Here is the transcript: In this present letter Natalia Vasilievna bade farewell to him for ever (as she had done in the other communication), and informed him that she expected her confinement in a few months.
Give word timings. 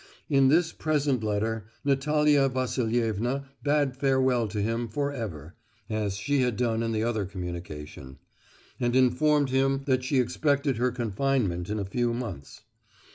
In 0.29 0.47
this 0.47 0.71
present 0.71 1.23
letter 1.23 1.67
Natalia 1.85 2.49
Vasilievna 2.49 3.45
bade 3.61 3.95
farewell 3.95 4.47
to 4.47 4.59
him 4.59 4.87
for 4.87 5.13
ever 5.13 5.53
(as 5.91 6.15
she 6.17 6.41
had 6.41 6.57
done 6.57 6.81
in 6.81 6.91
the 6.91 7.03
other 7.03 7.23
communication), 7.23 8.17
and 8.79 8.95
informed 8.95 9.51
him 9.51 9.81
that 9.85 10.03
she 10.03 10.19
expected 10.19 10.77
her 10.77 10.91
confinement 10.91 11.69
in 11.69 11.77
a 11.77 11.85
few 11.85 12.15
months. 12.15 12.61